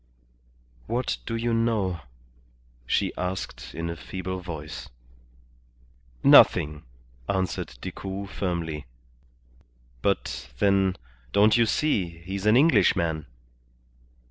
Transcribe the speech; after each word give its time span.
"What 0.87 1.17
do 1.27 1.35
you 1.35 1.53
know?" 1.53 1.99
she 2.87 3.13
asked 3.19 3.75
in 3.75 3.87
a 3.87 3.95
feeble 3.95 4.39
voice. 4.39 4.89
"Nothing," 6.23 6.81
answered 7.29 7.77
Decoud, 7.81 8.31
firmly. 8.31 8.87
"But, 10.01 10.49
then, 10.57 10.95
don't 11.33 11.55
you 11.55 11.67
see, 11.67 12.17
he's 12.25 12.47
an 12.47 12.57
Englishman?" 12.57 13.27